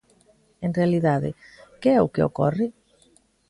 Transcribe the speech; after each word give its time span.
En 0.65 0.71
realidade 0.79 1.29
¿que 1.81 1.89
é 1.97 1.99
o 2.05 2.11
que 2.13 2.25
ocorre? 2.29 2.67